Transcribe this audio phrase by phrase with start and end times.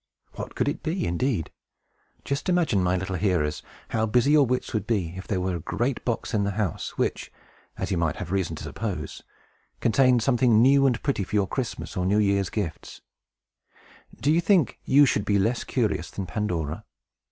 [0.33, 1.51] What could it be, indeed?
[2.25, 5.59] Just imagine, my little hearers, how busy your wits would be, if there were a
[5.59, 7.31] great box in the house, which,
[7.77, 9.21] as you might have reason to suppose,
[9.79, 13.01] contained something new and pretty for your Christmas or New Year's gifts.
[14.19, 16.83] Do you think that you should be less curious than Pandora?